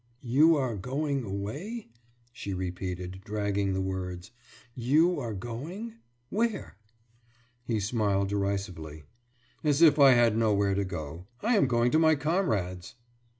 [0.23, 1.89] «»You are going away?«
[2.33, 4.31] she repeated, dragging the words.
[4.73, 5.93] »You are going?
[6.31, 6.75] Where?«
[7.65, 9.03] He smiled derisively.
[9.63, 11.27] »As if I had nowhere to go!
[11.43, 12.95] I am going to my comrades.